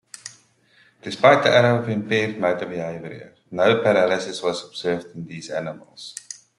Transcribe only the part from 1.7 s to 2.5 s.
of impaired